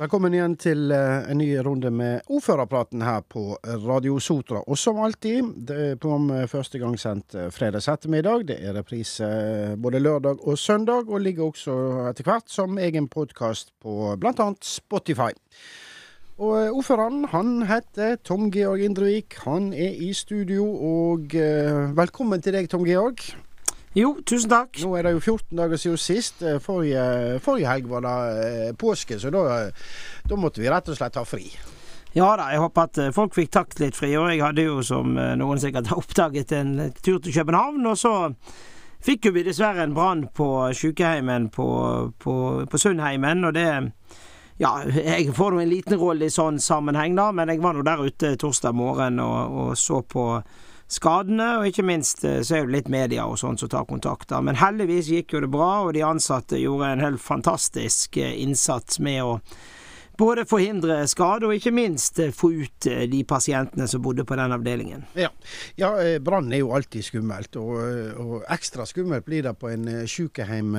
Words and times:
Velkommen 0.00 0.32
igjen 0.32 0.54
til 0.56 0.94
eh, 0.96 1.26
en 1.28 1.36
ny 1.36 1.50
runde 1.60 1.90
med 1.92 2.30
ordførerpraten 2.32 3.02
her 3.04 3.18
på 3.20 3.58
Radio 3.82 4.14
Sotra. 4.16 4.62
Og 4.64 4.78
som 4.80 4.96
alltid, 5.04 5.50
det 5.68 5.76
er 5.76 5.98
program 6.00 6.30
første 6.48 6.80
gang 6.80 6.96
sendt 6.96 7.36
eh, 7.36 7.50
fredags 7.52 7.84
ettermiddag. 7.92 8.46
Det 8.48 8.56
er 8.64 8.78
reprise 8.78 9.28
eh, 9.28 9.74
både 9.76 10.00
lørdag 10.00 10.40
og 10.48 10.56
søndag, 10.56 11.04
og 11.04 11.20
ligger 11.20 11.50
også 11.50 11.76
etter 12.08 12.30
hvert 12.30 12.48
som 12.48 12.80
egen 12.80 13.10
podkast 13.12 13.74
på 13.84 14.14
bl.a. 14.16 14.48
Spotify. 14.64 15.34
Og 16.40 16.56
eh, 16.62 16.72
ordføreren, 16.72 17.26
han 17.34 17.68
heter 17.68 18.16
Tom 18.24 18.48
Georg 18.48 18.80
Indrevik. 18.80 19.36
Han 19.44 19.74
er 19.76 20.00
i 20.00 20.14
studio, 20.16 20.64
og 20.64 21.36
eh, 21.36 21.92
velkommen 21.92 22.40
til 22.40 22.56
deg, 22.56 22.72
Tom 22.72 22.88
Georg. 22.88 23.20
Jo, 23.98 24.12
tusen 24.22 24.50
takk. 24.52 24.78
Nå 24.84 24.92
er 24.94 25.08
det 25.08 25.16
jo 25.16 25.20
14 25.24 25.58
dager 25.58 25.80
siden 25.82 25.98
sist. 25.98 26.42
Eh, 26.46 26.60
Forrige, 26.62 27.40
forrige 27.42 27.66
helg 27.72 27.88
var 27.90 28.04
det 28.06 28.14
eh, 28.46 28.72
påske, 28.78 29.18
så 29.18 29.32
da, 29.34 29.42
da 30.30 30.38
måtte 30.38 30.62
vi 30.62 30.70
rett 30.70 30.88
og 30.92 30.98
slett 30.98 31.18
ha 31.18 31.24
fri. 31.26 31.48
Ja 32.14 32.32
da, 32.38 32.48
jeg 32.50 32.58
håper 32.62 32.86
at 32.86 32.98
eh, 33.02 33.10
folk 33.14 33.34
fikk 33.34 33.50
takt 33.54 33.82
litt 33.82 33.98
fri. 33.98 34.12
Og 34.18 34.30
jeg 34.30 34.42
hadde 34.44 34.68
jo, 34.68 34.78
som 34.86 35.18
eh, 35.18 35.34
noen 35.38 35.58
sikkert 35.62 35.90
har 35.90 35.98
oppdaget, 36.02 36.54
en 36.54 36.76
tur 37.02 37.18
til 37.18 37.34
København. 37.34 37.82
Og 37.90 37.98
så 37.98 38.14
fikk 39.02 39.26
jo 39.26 39.34
vi 39.34 39.44
dessverre 39.46 39.82
en 39.82 39.94
brann 39.96 40.26
på 40.34 40.48
sykeheimen 40.76 41.50
på, 41.54 41.66
på, 42.22 42.34
på 42.70 42.78
Sundheimen. 42.82 43.44
Og 43.50 43.58
det 43.58 43.68
Ja, 44.60 44.74
jeg 44.84 45.30
får 45.32 45.54
nå 45.54 45.62
en 45.62 45.70
liten 45.70 45.96
rolle 45.96 46.26
i 46.28 46.32
sånn 46.34 46.58
sammenheng, 46.60 47.14
da, 47.16 47.30
men 47.32 47.48
jeg 47.48 47.62
var 47.62 47.72
nå 47.72 47.80
der 47.86 48.02
ute 48.04 48.34
torsdag 48.36 48.74
morgen 48.76 49.16
og, 49.24 49.54
og 49.62 49.70
så 49.80 50.02
på 50.04 50.24
skadene, 50.90 51.48
og 51.60 51.68
ikke 51.70 51.86
minst 51.86 52.24
eh, 52.26 52.40
så 52.42 52.58
er 52.58 52.66
det 52.66 52.76
litt 52.76 52.92
media 52.92 53.26
og 53.30 53.38
sånn 53.40 53.58
som 53.60 53.70
tar 53.70 53.86
kontakt. 53.88 54.32
Men 54.42 54.58
heldigvis 54.60 55.10
gikk 55.12 55.36
jo 55.36 55.44
det 55.44 55.52
bra, 55.52 55.72
og 55.86 55.94
de 55.96 56.04
ansatte 56.06 56.60
gjorde 56.60 56.94
en 56.94 57.04
helt 57.04 57.22
fantastisk 57.22 58.18
eh, 58.20 58.34
innsats 58.42 58.98
med 59.02 59.22
å 59.24 59.36
både 60.20 60.44
forhindre 60.48 61.00
skade 61.08 61.48
og 61.48 61.56
ikke 61.56 61.72
minst 61.74 62.20
eh, 62.20 62.32
få 62.34 62.52
ut 62.62 62.88
eh, 62.90 63.04
de 63.10 63.22
pasientene 63.28 63.86
som 63.90 64.02
bodde 64.04 64.26
på 64.28 64.36
den 64.38 64.54
avdelingen. 64.54 65.04
Ja, 65.18 65.30
ja 65.80 65.92
eh, 66.02 66.18
brann 66.22 66.52
er 66.52 66.62
jo 66.62 66.72
alltid 66.76 67.06
skummelt, 67.06 67.56
og, 67.60 67.76
og, 68.20 68.34
ekstra 68.50 68.86
skummelt 68.88 69.24
blir 69.26 69.44
det 69.46 69.54
på 69.60 69.70
en 69.70 69.86
sykehjem 70.08 70.74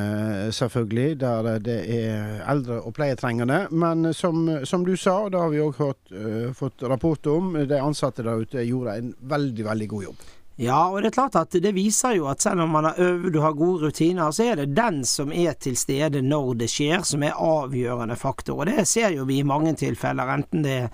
selvfølgelig, 0.56 1.20
der 1.22 1.50
det 1.64 1.78
er 1.96 2.42
eldre 2.50 2.82
og 2.86 2.94
pleietrengende. 2.98 3.64
Men 3.72 4.12
som, 4.18 4.44
som 4.68 4.86
du 4.86 4.94
sa, 5.00 5.18
det 5.32 5.40
har 5.40 5.52
vi 5.54 5.62
òg 5.64 5.80
uh, 5.82 6.52
fått 6.58 6.84
rapport 6.90 7.32
om, 7.32 7.56
de 7.68 7.80
ansatte 7.80 8.26
der 8.26 8.44
ute 8.44 8.66
gjorde 8.68 8.98
en 9.00 9.14
veldig, 9.32 9.66
veldig 9.68 9.90
god 9.96 10.08
jobb. 10.10 10.30
Ja, 10.60 10.90
og 10.92 11.02
det 11.02 11.12
er 11.12 11.16
klart 11.16 11.38
at 11.40 11.56
det 11.64 11.72
viser 11.74 12.18
jo 12.18 12.28
at 12.30 12.44
selv 12.44 12.66
om 12.66 12.76
man 12.76 12.90
har 12.90 13.00
øvd 13.00 13.36
og 13.38 13.44
har 13.46 13.58
gode 13.58 13.88
rutiner, 13.88 14.32
så 14.36 14.52
er 14.52 14.62
det 14.62 14.76
den 14.78 15.02
som 15.08 15.32
er 15.32 15.56
til 15.58 15.78
stede 15.80 16.22
når 16.22 16.54
det 16.62 16.70
skjer, 16.70 17.06
som 17.08 17.24
er 17.24 17.40
avgjørende 17.40 18.18
faktor. 18.20 18.62
Og 18.62 18.70
det 18.70 18.86
ser 18.90 19.16
jo 19.16 19.26
vi 19.30 19.40
i 19.42 19.48
mange 19.48 19.74
tilfeller, 19.80 20.36
enten 20.36 20.66
det 20.68 20.78
er 20.84 20.90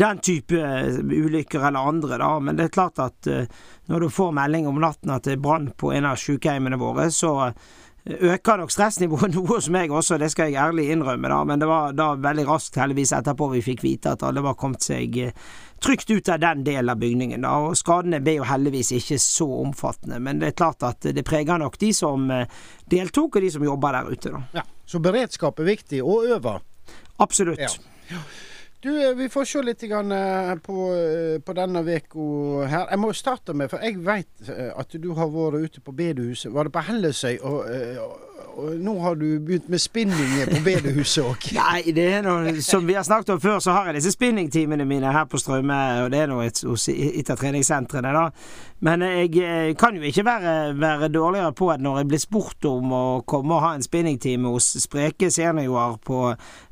den 0.00 0.18
type 0.24 0.56
eh, 0.56 0.98
ulykker 1.04 1.66
eller 1.68 1.90
andre, 1.90 2.18
da. 2.18 2.32
Men 2.40 2.56
det 2.56 2.68
er 2.68 2.76
klart 2.76 3.02
at 3.02 3.28
uh, 3.28 3.44
når 3.92 4.06
du 4.06 4.10
får 4.10 4.32
melding 4.38 4.68
om 4.70 4.80
natten 4.80 5.12
at 5.12 5.26
det 5.26 5.36
er 5.36 5.42
brann 5.42 5.68
på 5.76 5.92
en 5.92 6.08
av 6.08 6.20
sykehjemmene 6.20 6.80
våre, 6.80 7.10
så 7.12 7.52
øker 8.04 8.60
nok 8.60 8.72
stressnivået 8.72 9.32
noe 9.36 9.48
hos 9.48 9.70
meg 9.72 9.92
også, 9.92 10.18
det 10.20 10.30
skal 10.32 10.52
jeg 10.52 10.60
ærlig 10.60 10.90
innrømme, 10.92 11.28
da. 11.30 11.42
Men 11.48 11.60
det 11.60 11.68
var 11.68 11.94
da 11.96 12.12
veldig 12.20 12.46
raskt, 12.48 12.80
heldigvis, 12.80 13.14
etterpå 13.16 13.48
vi 13.54 13.64
fikk 13.64 13.84
vite 13.84 14.12
at 14.14 14.24
alle 14.26 14.44
var 14.44 14.58
kommet 14.60 14.84
seg 14.84 15.20
eh, 15.20 15.46
trygt 15.84 16.10
ut 16.10 16.28
av 16.32 16.40
den 16.40 16.62
delen 16.64 16.90
av 16.92 16.96
bygningen. 17.00 17.44
da, 17.44 17.52
og 17.68 17.76
Skadene 17.76 18.22
ble 18.24 18.38
jo 18.38 18.46
heldigvis 18.48 18.94
ikke 18.96 19.18
så 19.20 19.48
omfattende, 19.60 20.20
men 20.24 20.40
det 20.40 20.52
er 20.52 20.56
klart 20.62 20.82
at 20.88 21.04
det 21.14 21.24
preger 21.28 21.60
nok 21.60 21.76
de 21.80 21.92
som 21.96 22.24
eh, 22.32 22.48
deltok, 22.90 23.36
og 23.36 23.44
de 23.44 23.50
som 23.52 23.64
jobber 23.66 23.98
der 23.98 24.08
ute. 24.14 24.32
da. 24.32 24.42
Ja, 24.60 24.64
Så 24.86 25.00
beredskap 25.04 25.60
er 25.60 25.68
viktig, 25.68 26.00
og 26.04 26.24
øve? 26.32 26.58
Absolutt. 27.20 27.60
Ja. 27.60 28.18
Du, 28.84 28.90
eh, 28.92 29.14
Vi 29.16 29.28
får 29.32 29.48
se 29.48 29.62
litt 29.64 29.80
på, 30.66 30.76
på 31.46 31.56
denne 31.56 31.80
uka 31.80 32.28
her. 32.68 32.86
Jeg 32.90 33.00
må 33.00 33.12
starte 33.16 33.56
med, 33.56 33.72
for 33.72 33.80
jeg 33.80 33.98
vet 34.04 34.52
at 34.76 35.00
du 35.00 35.14
har 35.16 35.32
vært 35.32 35.64
ute 35.64 35.80
på 35.80 35.96
bedehuset. 35.96 36.52
Var 36.52 36.68
det 36.68 36.72
på 36.76 36.84
Hellesøy? 36.90 37.38
og, 37.42 37.64
og 38.54 38.74
nå 38.78 38.94
har 39.02 39.14
du 39.18 39.40
begynt 39.40 39.68
med 39.68 39.82
spinning 39.82 40.34
på 40.50 40.60
bedehuset 40.64 41.24
òg. 41.24 41.48
Nei, 41.58 41.94
det 41.94 42.04
er 42.18 42.22
noe 42.26 42.54
Som 42.64 42.86
vi 42.86 42.96
har 42.96 43.06
snakket 43.06 43.34
om 43.34 43.40
før, 43.42 43.58
så 43.62 43.74
har 43.74 43.90
jeg 43.90 43.98
disse 43.98 44.14
spinningtimene 44.14 44.86
mine 44.88 45.12
her 45.12 45.26
på 45.30 45.40
Strømme. 45.40 45.80
og 46.04 46.12
det 46.12 46.20
er 46.22 46.30
nå 46.30 46.40
hos 46.44 46.88
et 46.92 47.30
av 47.30 47.40
treningssentrene, 47.40 48.14
da. 48.14 48.28
Men 48.84 49.00
jeg 49.00 49.30
eh, 49.40 49.70
kan 49.80 49.96
jo 49.96 50.02
ikke 50.04 50.24
være, 50.26 50.80
være, 50.80 51.08
dårligere 51.08 51.52
på 51.56 51.70
at 51.72 51.80
når 51.80 51.98
jeg 51.98 52.08
blir 52.08 52.20
spurt 52.20 52.66
om 52.68 52.92
å 52.92 53.04
komme 53.26 53.56
og 53.56 53.62
ha 53.64 53.70
en 53.76 53.84
spinningtime 53.84 54.50
hos 54.52 54.66
spreke 54.82 55.30
seniorer 55.32 55.96
på 56.04 56.18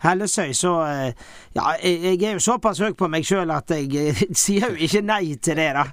Hellesøy, 0.05 0.53
så 0.53 0.75
eh, 0.91 1.31
Ja, 1.57 1.73
jeg 1.81 2.21
er 2.21 2.37
jo 2.37 2.45
såpass 2.45 2.81
høy 2.85 2.93
på 2.97 3.09
meg 3.13 3.25
sjøl 3.29 3.53
at 3.55 3.73
jeg 3.73 3.89
eh, 3.97 4.23
sier 4.45 4.75
jo 4.75 4.85
ikke 4.85 5.05
nei 5.09 5.39
til 5.41 5.57
det, 5.57 5.71
da. 5.79 5.87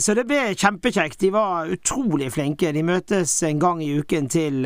Så 0.00 0.14
det 0.14 0.24
ble 0.30 0.54
kjempekjekt. 0.54 1.18
De 1.20 1.32
var 1.34 1.68
utrolig 1.74 2.30
flinke. 2.32 2.70
De 2.72 2.84
møtes 2.86 3.34
en 3.42 3.58
gang 3.60 3.80
i 3.82 3.90
uken 3.98 4.28
til 4.30 4.62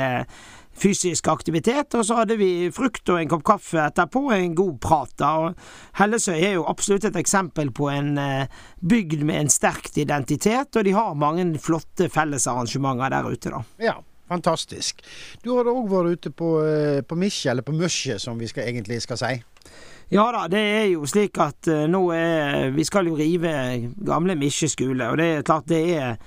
fysisk 0.80 1.28
aktivitet, 1.32 1.94
og 1.96 2.04
så 2.06 2.20
hadde 2.20 2.38
vi 2.40 2.70
frukt 2.74 3.08
og 3.12 3.20
en 3.20 3.30
kopp 3.30 3.44
kaffe 3.46 3.80
etterpå, 3.86 4.26
en 4.34 4.56
god 4.58 4.74
prat. 4.82 5.14
da, 5.18 5.30
og 5.46 6.00
Hellesøy 6.00 6.36
er 6.36 6.56
jo 6.58 6.66
absolutt 6.68 7.08
et 7.08 7.16
eksempel 7.20 7.72
på 7.74 7.88
en 7.92 8.16
eh, 8.20 8.60
bygd 8.80 9.24
med 9.24 9.40
en 9.44 9.52
sterkt 9.52 9.96
identitet, 9.98 10.76
og 10.76 10.84
de 10.84 10.94
har 10.96 11.16
mange 11.18 11.46
flotte 11.62 12.10
fellesarrangementer 12.12 13.16
der 13.16 13.32
ute, 13.32 13.54
da. 13.54 13.64
Ja. 13.92 13.96
Fantastisk. 14.26 15.04
Du 15.44 15.52
har 15.54 15.68
òg 15.70 15.84
vært 15.86 16.16
ute 16.16 16.30
på, 16.34 16.48
eh, 16.66 17.02
på 17.06 17.14
Misje, 17.14 17.52
eller 17.52 17.62
på 17.62 17.74
Møsje 17.76 18.18
som 18.18 18.34
vi 18.38 18.48
skal, 18.50 18.66
egentlig 18.66 18.98
skal 19.04 19.20
si. 19.20 19.36
Ja 20.10 20.24
da, 20.34 20.44
det 20.50 20.58
er 20.58 20.84
jo 20.92 21.06
slik 21.10 21.38
at 21.42 21.66
uh, 21.66 21.88
nå 21.90 22.00
er 22.14 22.68
Vi 22.70 22.84
skal 22.86 23.08
jo 23.10 23.16
rive 23.18 23.50
gamle 24.06 24.36
Misje 24.38 24.68
skole, 24.70 25.08
og 25.10 25.18
det 25.18 25.26
er 25.26 25.46
klart 25.46 25.66
det 25.66 25.80
er 25.96 26.20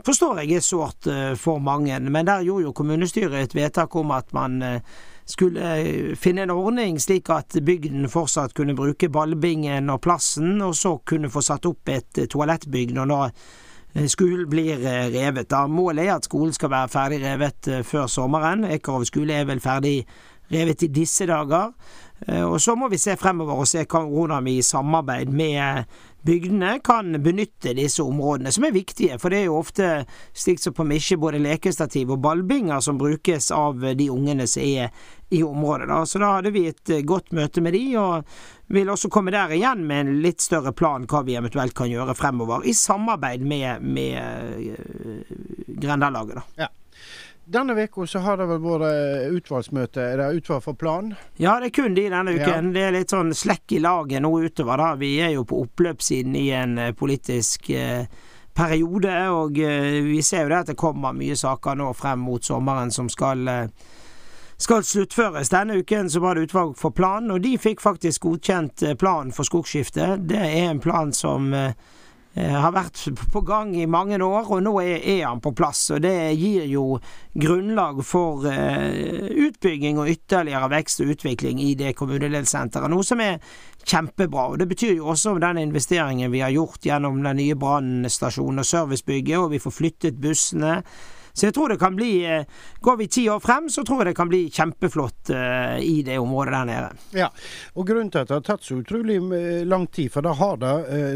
forstår 0.00 0.42
jeg 0.42 0.56
er 0.56 0.64
sårt 0.64 1.06
uh, 1.06 1.32
for 1.38 1.60
mange. 1.62 1.98
Men 2.00 2.26
der 2.26 2.44
gjorde 2.46 2.68
jo 2.68 2.76
kommunestyret 2.76 3.42
et 3.42 3.56
vedtak 3.56 3.96
om 3.96 4.12
at 4.16 4.32
man 4.32 4.62
uh, 4.62 5.00
skulle 5.28 5.60
uh, 5.60 6.14
finne 6.16 6.46
en 6.46 6.54
ordning 6.54 7.00
slik 7.00 7.30
at 7.30 7.58
bygden 7.64 8.08
fortsatt 8.08 8.54
kunne 8.56 8.76
bruke 8.78 9.10
ballbingen 9.12 9.90
og 9.92 10.00
plassen, 10.00 10.60
og 10.62 10.76
så 10.76 10.96
kunne 11.06 11.30
få 11.30 11.44
satt 11.44 11.68
opp 11.68 11.92
et 11.92 12.24
toalettbygg 12.30 12.96
når 12.96 13.12
nå 13.12 13.20
skolen 14.08 14.46
blir 14.48 14.78
revet. 15.12 15.50
Da 15.52 15.66
Målet 15.68 16.06
er 16.06 16.14
at 16.14 16.24
skolen 16.24 16.54
skal 16.56 16.70
være 16.72 16.88
ferdig 16.88 17.18
revet 17.20 17.66
før 17.84 18.06
sommeren. 18.08 18.64
Ekerhov 18.64 19.04
skole 19.04 19.36
er 19.36 19.44
vel 19.44 19.60
ferdig 19.60 20.06
revet 20.48 20.86
i 20.86 20.88
disse 20.88 21.26
dager. 21.28 21.74
Og 22.48 22.56
så 22.56 22.72
må 22.72 22.88
vi 22.88 22.96
se 22.96 23.18
fremover 23.20 23.60
og 23.60 23.68
se 23.68 23.84
hvordan 23.84 24.48
vi 24.48 24.56
i 24.56 24.64
samarbeid 24.64 25.28
med 25.28 25.84
bygdene 26.22 26.76
kan 26.84 27.22
benytte 27.22 27.74
disse 27.74 28.02
områdene, 28.02 28.52
som 28.52 28.64
er 28.64 28.74
viktige. 28.74 29.18
For 29.18 29.32
det 29.32 29.42
er 29.42 29.48
jo 29.48 29.58
ofte, 29.58 29.88
slik 30.32 30.62
som 30.62 30.74
på 30.76 30.86
Misje, 30.86 31.18
både 31.20 31.42
lekestativ 31.42 32.12
og 32.14 32.22
ballbinger 32.22 32.80
som 32.80 33.00
brukes 33.00 33.50
av 33.54 33.82
de 33.98 34.08
ungene 34.10 34.46
som 34.46 34.62
er 34.62 34.90
i 35.32 35.42
området. 35.42 35.88
Da. 35.88 36.06
Så 36.06 36.20
da 36.20 36.34
hadde 36.36 36.52
vi 36.52 36.66
et 36.68 36.90
eh, 36.92 37.04
godt 37.08 37.32
møte 37.32 37.62
med 37.64 37.72
de, 37.72 37.84
og 37.96 38.72
vil 38.72 38.92
også 38.92 39.08
komme 39.12 39.32
der 39.32 39.54
igjen 39.56 39.86
med 39.88 40.04
en 40.04 40.20
litt 40.24 40.44
større 40.44 40.74
plan 40.76 41.06
hva 41.08 41.22
vi 41.24 41.38
eventuelt 41.40 41.74
kan 41.76 41.90
gjøre 41.90 42.16
fremover, 42.16 42.66
i 42.68 42.74
samarbeid 42.76 43.44
med, 43.44 43.82
med 43.82 44.76
uh, 44.76 45.34
Grendalaget. 45.80 46.38
Da. 46.38 46.66
Ja. 46.66 46.70
Denne 47.52 47.74
uka 47.76 48.06
så 48.06 48.22
har 48.24 48.38
det 48.40 48.46
vel 48.48 48.60
vært 48.64 49.32
utvalgsmøte. 49.36 50.00
Er 50.00 50.20
det 50.22 50.40
utvalg 50.40 50.62
for 50.64 50.78
plan? 50.78 51.10
Ja, 51.36 51.58
det 51.60 51.68
er 51.68 51.74
kun 51.82 51.96
de 51.96 52.06
denne 52.08 52.32
uken. 52.32 52.70
Ja. 52.70 52.72
Det 52.72 52.84
er 52.86 52.94
litt 52.96 53.12
sånn 53.12 53.34
slekk 53.36 53.74
i 53.76 53.80
laget 53.84 54.24
nå 54.24 54.30
utover. 54.40 54.80
da. 54.80 54.94
Vi 54.96 55.18
er 55.20 55.34
jo 55.34 55.44
på 55.44 55.60
oppløpssiden 55.66 56.36
i 56.38 56.46
en 56.56 56.78
eh, 56.80 56.94
politisk 56.96 57.68
eh, 57.76 58.06
periode, 58.56 59.16
og 59.36 59.60
eh, 59.60 60.00
vi 60.06 60.22
ser 60.24 60.46
jo 60.46 60.52
det 60.54 60.60
at 60.62 60.72
det 60.72 60.78
kommer 60.80 61.12
mye 61.12 61.36
saker 61.36 61.76
nå 61.76 61.92
frem 61.96 62.24
mot 62.24 62.44
sommeren 62.44 62.90
som 62.90 63.12
skal 63.12 63.48
eh, 63.48 63.88
skal 64.56 64.84
sluttføres. 64.86 65.50
Denne 65.52 65.76
uken 65.82 66.08
så 66.08 66.20
var 66.24 66.36
det 66.38 66.48
utvalg 66.48 66.76
for 66.78 66.94
plan, 66.96 67.28
og 67.34 67.42
de 67.44 67.56
fikk 67.60 67.82
faktisk 67.84 68.28
godkjent 68.28 68.78
planen 68.78 69.00
plan 69.00 69.32
for 69.34 69.44
skogskifte. 69.44 70.14
Det 70.24 70.40
er 70.40 70.70
en 70.70 70.80
plan 70.80 71.12
som 71.12 71.52
eh, 71.52 71.72
Eh, 71.72 72.01
har 72.34 72.72
vært 72.72 73.02
på 73.32 73.42
gang 73.44 73.74
i 73.76 73.84
mange 73.84 74.16
år, 74.16 74.46
og 74.56 74.62
nå 74.64 74.72
er, 74.80 75.02
er, 75.02 75.26
han 75.26 75.42
på 75.44 75.52
plass. 75.56 75.90
og 75.92 76.00
Det 76.00 76.32
gir 76.32 76.64
jo 76.70 76.96
grunnlag 77.36 78.00
for 78.08 78.46
uh, 78.48 79.28
utbygging 79.46 80.00
og 80.00 80.08
ytterligere 80.08 80.70
vekst 80.72 81.04
og 81.04 81.12
utvikling 81.12 81.60
i 81.60 81.74
det 81.76 81.92
kommunedelssenteret. 81.98 82.88
Noe 82.92 83.04
som 83.04 83.20
er 83.20 83.36
kjempebra. 83.84 84.46
og 84.52 84.58
Det 84.62 84.68
betyr 84.70 84.94
jo 84.96 85.10
også 85.12 85.36
den 85.42 85.60
investeringen 85.60 86.32
vi 86.32 86.40
har 86.40 86.54
gjort 86.54 86.86
gjennom 86.86 87.20
den 87.24 87.40
nye 87.42 87.58
brannstasjonen 87.58 88.64
og 88.64 88.70
servicebygget, 88.70 89.38
og 89.38 89.50
vi 89.52 89.60
får 89.60 89.76
flyttet 89.82 90.20
bussene 90.22 90.80
Så 91.32 91.48
jeg 91.48 91.56
tror 91.56 91.72
det 91.72 91.80
kan 91.80 91.96
bli 91.96 92.12
Går 92.82 92.96
vi 92.98 93.06
ti 93.08 93.22
år 93.30 93.40
frem, 93.40 93.68
så 93.70 93.84
tror 93.86 94.02
jeg 94.02 94.10
det 94.10 94.18
kan 94.18 94.28
bli 94.30 94.40
kjempeflott 94.52 95.30
i 95.82 96.02
det 96.04 96.16
området 96.18 96.52
der 96.52 96.66
nede. 96.66 96.88
Ja, 97.14 97.28
og 97.78 97.86
grunnen 97.86 98.10
til 98.10 98.24
at 98.24 98.30
det 98.30 98.34
har 98.34 98.44
tatt 98.46 98.66
så 98.66 98.80
utrolig 98.80 99.18
lang 99.68 99.86
tid, 99.92 100.10
for 100.12 100.26
det 100.26 100.34
har 100.40 100.58
det, 100.58 100.72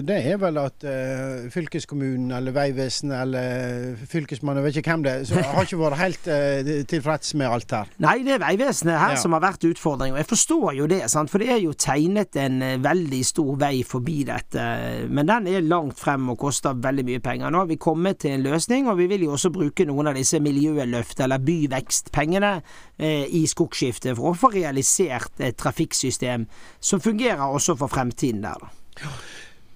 det 0.07 0.19
er 0.31 0.39
vel 0.41 0.61
at 0.63 0.87
fylkeskommunen 1.53 2.31
eller 2.37 2.55
Vegvesenet 2.55 3.17
eller 3.19 4.07
Fylkesmannen, 4.11 4.63
jeg 4.63 4.69
vet 4.69 4.81
ikke 4.81 4.95
hvem 4.95 5.05
det 5.07 5.15
er, 5.17 5.49
har 5.57 5.67
ikke 5.67 5.81
vært 5.81 6.01
helt 6.01 6.31
tilfreds 6.93 7.35
med 7.39 7.51
alt 7.51 7.75
her. 7.75 7.91
Nei, 8.07 8.17
det 8.27 8.37
er 8.37 8.45
Vegvesenet 8.45 9.01
her 9.01 9.17
ja. 9.17 9.21
som 9.21 9.35
har 9.37 9.45
vært 9.45 9.67
utfordring, 9.69 10.15
og 10.15 10.23
jeg 10.23 10.31
forstår 10.31 10.69
jo 10.79 10.89
det, 10.91 11.03
sant? 11.13 11.33
for 11.33 11.43
det 11.43 11.51
er 11.57 11.63
jo 11.65 11.75
tegnet 11.75 12.39
en 12.41 12.63
veldig 12.85 13.23
stor 13.27 13.53
vei 13.61 13.75
forbi 13.87 14.21
dette. 14.29 14.67
Men 15.11 15.31
den 15.31 15.51
er 15.51 15.67
langt 15.67 15.99
frem 16.01 16.31
og 16.33 16.39
koster 16.41 16.77
veldig 16.87 17.07
mye 17.07 17.23
penger. 17.25 17.53
Nå 17.53 17.65
har 17.65 17.71
vi 17.71 17.81
kommet 17.81 18.23
til 18.23 18.37
en 18.37 18.47
løsning, 18.47 18.91
og 18.91 18.99
vi 19.01 19.09
vil 19.11 19.27
jo 19.27 19.35
også 19.37 19.53
bruke 19.55 19.87
noen 19.89 20.06
av 20.11 20.19
disse 20.19 20.41
miljøløft- 20.43 21.23
eller 21.25 21.43
byvekstpengene 21.43 22.53
eh, 22.99 23.25
i 23.29 23.47
skogskiftet 23.51 24.17
for 24.19 24.33
å 24.33 24.39
få 24.39 24.53
realisert 24.55 25.41
et 25.41 25.59
trafikksystem 25.59 26.47
som 26.81 27.03
fungerer 27.03 27.45
også 27.47 27.77
for 27.79 27.93
fremtiden 27.93 28.45
der. 28.47 28.63
da. 28.63 29.11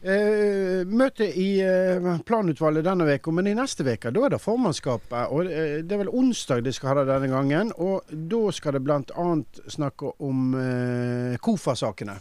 Eh, 0.00 0.86
møte 0.88 1.26
i 1.28 1.58
eh, 1.60 2.06
planutvalget 2.24 2.86
denne 2.86 3.04
veka, 3.04 3.34
men 3.36 3.50
i 3.50 3.52
neste 3.52 3.84
uke 3.84 4.08
da 4.08 4.22
er 4.24 4.32
det 4.32 4.40
formannskapet. 4.40 5.28
og 5.28 5.44
eh, 5.44 5.82
Det 5.84 5.92
er 5.92 6.00
vel 6.06 6.14
onsdag 6.22 6.64
de 6.64 6.72
skal 6.72 6.94
ha 6.94 7.02
det 7.02 7.10
denne 7.10 7.28
gangen. 7.28 7.72
og 7.76 8.08
Da 8.08 8.42
skal 8.50 8.78
det 8.78 8.84
bl.a. 8.86 9.26
snakke 9.68 10.14
om 10.24 10.54
eh, 10.56 11.36
KOFA-sakene. 11.36 12.16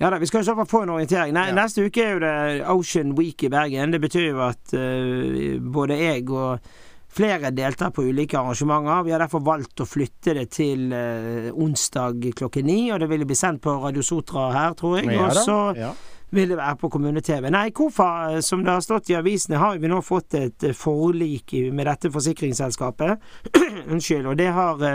Ja 0.00 0.10
da, 0.10 0.18
Vi 0.18 0.26
skal 0.26 0.40
i 0.40 0.44
så 0.48 0.56
fall 0.56 0.66
få 0.66 0.82
en 0.82 0.94
orientering. 0.96 1.34
Nei, 1.36 1.50
ja. 1.52 1.54
Neste 1.54 1.84
uke 1.86 2.02
er 2.02 2.14
jo 2.14 2.20
det 2.24 2.36
Ocean 2.72 3.14
Week 3.18 3.44
i 3.44 3.50
Bergen. 3.52 3.92
Det 3.92 4.00
betyr 4.00 4.30
jo 4.30 4.38
at 4.46 4.72
uh, 4.72 5.58
både 5.60 5.98
jeg 6.00 6.24
og 6.32 6.70
flere 7.10 7.50
deltar 7.50 7.90
på 7.90 8.04
ulike 8.06 8.38
arrangementer. 8.38 9.02
Vi 9.04 9.12
har 9.14 9.24
derfor 9.24 9.42
valgt 9.44 9.82
å 9.82 9.88
flytte 9.88 10.34
det 10.38 10.46
til 10.54 10.92
uh, 10.94 11.50
onsdag 11.52 12.30
klokken 12.38 12.68
ni, 12.70 12.80
og 12.92 13.02
det 13.02 13.10
vil 13.10 13.26
bli 13.26 13.38
sendt 13.38 13.62
på 13.64 13.74
Radio 13.82 14.04
Sotra 14.06 14.50
her, 14.54 14.76
tror 14.78 15.00
jeg. 15.00 15.18
og 15.18 15.34
så 15.34 15.58
ja. 15.78 15.90
vil 16.30 16.54
det 16.54 16.60
være 16.60 16.76
på 16.80 16.92
kommune-TV. 16.94 17.50
Nei, 17.50 17.70
KOFA, 17.74 18.10
eh, 18.34 18.42
som 18.46 18.62
det 18.64 18.74
har 18.76 18.84
stått 18.84 19.10
i 19.10 19.18
avisene, 19.18 19.58
har 19.58 19.80
vi 19.82 19.90
nå 19.90 19.98
fått 20.06 20.38
et 20.38 20.70
forlik 20.78 21.56
med 21.74 21.90
dette 21.90 22.12
forsikringsselskapet. 22.14 23.18
Unnskyld. 23.92 24.30
Og 24.30 24.38
det 24.38 24.52
har 24.54 24.86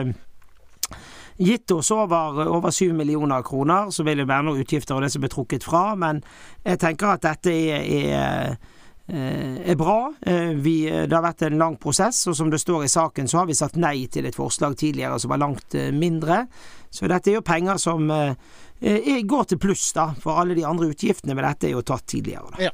gitt 1.37 1.71
oss 1.71 1.91
over, 1.91 2.47
over 2.47 2.71
7 2.71 2.93
millioner 2.93 3.41
kroner. 3.41 3.89
Så 3.91 4.03
vil 4.03 4.23
det 4.23 4.29
være 4.29 4.47
noen 4.47 4.63
utgifter 4.63 4.95
og 4.95 5.03
det 5.03 5.11
som 5.13 5.23
blir 5.23 5.33
trukket 5.33 5.67
fra, 5.67 5.89
men 5.99 6.23
jeg 6.63 6.79
tenker 6.81 7.15
at 7.15 7.25
dette 7.25 7.51
er, 7.51 7.83
er 7.83 8.55
eh, 8.55 8.73
er 9.07 9.75
bra. 9.77 10.13
Eh, 10.21 10.55
vi, 10.57 10.77
det 10.89 11.13
har 11.13 11.25
vært 11.25 11.45
en 11.45 11.59
lang 11.61 11.75
prosess, 11.81 12.23
og 12.31 12.37
som 12.37 12.49
det 12.49 12.61
står 12.61 12.87
i 12.87 12.91
saken, 12.91 13.29
så 13.29 13.41
har 13.41 13.49
vi 13.49 13.57
sagt 13.57 13.77
nei 13.77 14.07
til 14.11 14.25
et 14.25 14.37
forslag 14.37 14.77
tidligere 14.79 15.19
som 15.21 15.33
var 15.33 15.43
langt 15.43 15.77
eh, 15.77 15.91
mindre. 15.93 16.45
Så 16.95 17.09
dette 17.11 17.31
er 17.31 17.39
jo 17.39 17.43
penger 17.45 17.79
som 17.81 18.07
eh, 18.11 19.23
går 19.27 19.49
til 19.49 19.59
pluss, 19.59 19.89
da, 19.95 20.07
for 20.21 20.39
alle 20.39 20.55
de 20.55 20.63
andre 20.67 20.87
utgiftene 20.93 21.35
med 21.35 21.43
dette 21.43 21.67
er 21.67 21.73
jo 21.73 21.83
tatt 21.83 22.05
tidligere. 22.07 22.53
Da. 22.53 22.69
Ja, 22.69 22.71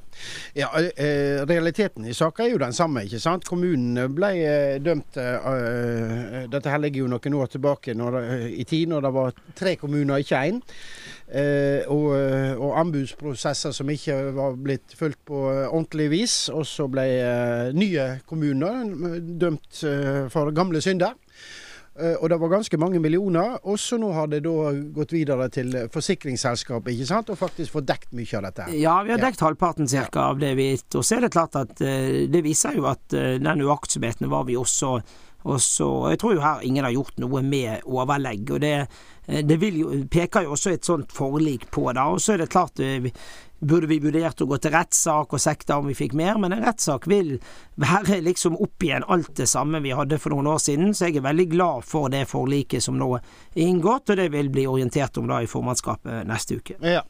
ja 0.60 0.70
eh, 0.92 1.42
Realiteten 1.50 2.06
i 2.06 2.14
saka 2.14 2.46
er 2.46 2.54
jo 2.54 2.60
den 2.62 2.76
samme, 2.78 3.06
ikke 3.08 3.22
sant. 3.22 3.48
Kommunen 3.50 3.98
ble 4.14 4.32
eh, 4.38 4.76
dømt 4.84 5.18
uh, 5.18 6.44
Dette 6.52 6.70
her 6.70 6.84
ligger 6.84 7.04
jo 7.04 7.10
noen 7.16 7.38
år 7.42 7.50
tilbake 7.56 7.96
når, 7.98 8.20
i 8.54 8.66
tid, 8.68 8.92
når 8.92 9.08
det 9.08 9.12
var 9.16 9.42
tre 9.58 9.76
kommuner, 9.82 10.22
ikke 10.22 10.44
én. 10.52 10.62
Og, 11.32 12.08
og, 12.12 12.72
anbudsprosesser 12.76 13.72
som 13.72 13.90
ikke 13.90 14.18
var 14.36 14.58
blitt 14.60 14.98
fulgt 15.00 15.22
på 15.30 15.38
ordentlig 15.48 16.10
vis. 16.12 16.36
Og 16.52 16.66
så 16.68 16.90
ble 16.92 17.06
nye 17.72 18.08
kommuner 18.28 18.84
dømt 19.40 19.80
for 20.34 20.52
gamle 20.56 20.84
synder. 20.84 21.16
Eh, 22.00 22.14
og 22.16 22.30
det 22.32 22.38
var 22.40 22.54
ganske 22.54 22.78
mange 22.80 23.00
millioner. 23.04 23.58
Og 23.68 23.80
så 23.80 24.00
nå 24.00 24.12
har 24.16 24.30
det 24.32 24.44
da 24.46 24.72
gått 24.96 25.16
videre 25.16 25.50
til 25.54 25.76
forsikringsselskapet 25.92 26.94
ikke 26.96 27.10
sant? 27.10 27.32
og 27.32 27.40
faktisk 27.40 27.76
fått 27.78 27.90
dekt 27.90 28.14
mye 28.16 28.38
av 28.40 28.48
dette. 28.48 28.70
Ja, 28.80 28.96
vi 29.04 29.14
har 29.16 29.22
dekt 29.22 29.42
ja. 29.42 29.50
halvparten 29.50 29.90
cirka 29.92 30.30
av 30.32 30.40
det 30.42 30.54
vi. 30.60 30.72
Og 30.96 31.04
så 31.04 31.18
er 31.18 31.28
det 31.28 31.34
klart 31.36 31.58
at 31.60 31.84
uh, 31.84 32.24
det 32.32 32.46
viser 32.46 32.80
jo 32.80 32.88
at 32.92 33.04
uh, 33.18 33.36
den 33.42 33.68
uaktsomheten 33.68 34.32
var 34.32 34.48
vi 34.50 34.60
også 34.60 35.00
også, 35.42 35.86
jeg 36.12 36.20
tror 36.22 36.36
jo 36.36 36.42
her 36.44 36.60
ingen 36.62 36.86
har 36.86 36.94
gjort 36.94 37.16
noe 37.18 37.40
med 37.42 37.88
overlegg. 37.90 38.52
og 38.54 38.60
Det, 38.62 38.76
det 39.50 39.58
jo, 39.74 39.88
peker 40.06 40.46
jo 40.46 40.52
også 40.54 40.70
et 40.76 40.86
sånt 40.86 41.10
forlik 41.10 41.66
på. 41.74 41.88
da, 41.98 42.04
og 42.14 42.22
så 42.22 42.36
er 42.36 42.44
det 42.44 42.52
klart 42.54 42.78
burde 43.62 43.88
vi 43.88 44.00
vurdert 44.02 44.42
å 44.42 44.48
gå 44.50 44.58
til 44.62 44.74
rettssak 44.74 45.34
og 45.36 45.42
sekta 45.42 45.78
om 45.78 45.88
vi 45.90 45.96
fikk 45.98 46.16
mer, 46.18 46.40
men 46.42 46.56
en 46.56 46.64
rettssak 46.66 47.06
vil 47.10 47.36
være 47.82 48.20
liksom 48.26 48.58
opp 48.62 48.84
igjen 48.84 49.06
alt 49.12 49.36
det 49.38 49.48
samme 49.50 49.82
vi 49.86 49.94
hadde 49.96 50.18
for 50.22 50.34
noen 50.34 50.50
år 50.56 50.62
siden, 50.64 50.96
så 50.98 51.08
jeg 51.08 51.20
er 51.22 51.28
veldig 51.28 51.48
glad 51.52 51.86
for 51.88 52.10
det 52.14 52.24
forliket 52.30 52.84
som 52.84 52.98
nå 52.98 53.14
er 53.18 53.62
inngått, 53.62 54.10
og 54.10 54.18
det 54.18 54.30
vil 54.34 54.50
bli 54.54 54.66
orientert 54.70 55.18
om 55.22 55.30
da 55.30 55.42
i 55.44 55.50
formannskapet 55.50 56.26
neste 56.30 56.58
uke. 56.58 56.78
Ja. 56.82 57.04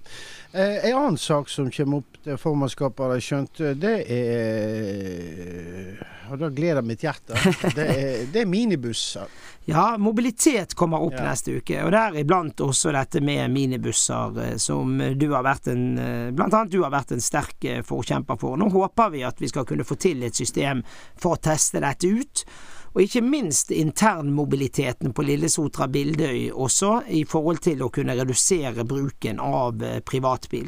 Eh, 0.52 0.90
en 0.90 0.98
annen 0.98 1.20
sak 1.22 1.50
som 1.50 1.72
kommer 1.72 2.04
opp 2.04 2.20
til 2.26 2.40
formannskapet, 2.42 3.06
har 3.06 3.16
jeg 3.16 3.28
skjønt, 3.30 3.64
det 3.82 3.96
er 4.12 6.02
Og 6.32 6.40
da 6.40 6.48
gleder 6.48 6.84
mitt 6.86 7.02
hjerte. 7.04 7.36
Det 7.76 7.86
er, 7.86 8.26
det 8.32 8.42
er 8.44 8.48
minibusser. 8.48 9.28
Ja, 9.66 9.98
mobilitet 9.98 10.74
kommer 10.74 11.02
opp 11.02 11.14
ja. 11.14 11.28
neste 11.30 11.60
uke, 11.62 11.84
og 11.86 11.92
deriblant 11.94 12.64
også 12.66 12.94
dette 12.96 13.22
med 13.22 13.52
minibusser, 13.54 14.40
eh, 14.42 14.56
som 14.58 14.98
du 14.98 15.28
har 15.36 15.46
vært 15.46 15.70
en 15.70 15.86
eh, 16.02 16.32
Blant 16.34 16.56
annet 16.58 16.74
du 16.74 16.80
har 16.82 16.94
vært 16.94 17.14
en 17.14 17.22
sterk 17.22 17.68
eh, 17.70 17.84
forkjemper 17.86 18.40
for. 18.42 18.58
Nå 18.58 18.72
håper 18.74 19.14
vi 19.14 19.22
at 19.28 19.42
vi 19.42 19.52
skal 19.52 19.68
kunne 19.70 19.86
få 19.86 20.00
til 20.02 20.26
et 20.26 20.38
system 20.38 20.82
for 21.14 21.38
å 21.38 21.42
teste 21.46 21.84
dette 21.84 22.10
ut. 22.10 22.44
Og 22.92 23.06
ikke 23.06 23.22
minst 23.24 23.70
internmobiliteten 23.72 25.14
på 25.16 25.24
Lillesotra 25.24 25.86
Bildøy 25.88 26.50
også, 26.52 27.06
i 27.14 27.22
forhold 27.30 27.62
til 27.64 27.86
å 27.86 27.92
kunne 27.94 28.18
redusere 28.18 28.84
bruken 28.84 29.40
av 29.40 29.80
privatbil. 30.04 30.68